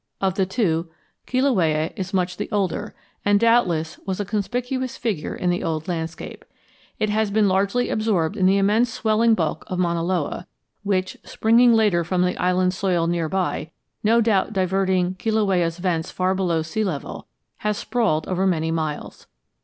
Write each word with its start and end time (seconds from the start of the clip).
Of 0.19 0.33
the 0.33 0.47
two, 0.47 0.89
Kilauea 1.27 1.93
is 1.95 2.11
much 2.11 2.37
the 2.37 2.49
older, 2.51 2.95
and 3.23 3.39
doubtless 3.39 3.99
was 3.99 4.19
a 4.19 4.25
conspicuous 4.25 4.97
figure 4.97 5.35
in 5.35 5.51
the 5.51 5.63
old 5.63 5.87
landscape. 5.87 6.43
It 6.97 7.11
has 7.11 7.29
been 7.29 7.47
largely 7.47 7.89
absorbed 7.91 8.35
in 8.35 8.47
the 8.47 8.57
immense 8.57 8.91
swelling 8.91 9.35
bulk 9.35 9.63
of 9.67 9.77
Mauna 9.77 10.01
Loa, 10.01 10.47
which, 10.81 11.17
springing 11.23 11.75
later 11.75 12.03
from 12.03 12.23
the 12.23 12.35
island 12.37 12.73
soil 12.73 13.05
near 13.05 13.29
by, 13.29 13.69
no 14.03 14.21
doubt 14.21 14.53
diverting 14.53 15.17
Kilauea's 15.19 15.77
vents 15.77 16.09
far 16.09 16.33
below 16.33 16.63
sea 16.63 16.83
level, 16.83 17.27
has 17.57 17.77
sprawled 17.77 18.27
over 18.27 18.47
many 18.47 18.71
miles. 18.71 19.27